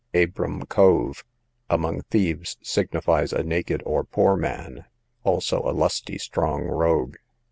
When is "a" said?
3.31-3.43, 5.63-5.69